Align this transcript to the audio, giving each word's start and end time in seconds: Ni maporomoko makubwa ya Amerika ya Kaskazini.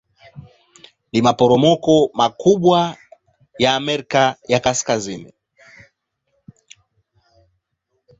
Ni 1.11 1.19
maporomoko 1.27 1.95
makubwa 2.17 2.97
ya 3.59 3.75
Amerika 3.75 4.35
ya 4.47 4.59
Kaskazini. 4.59 5.33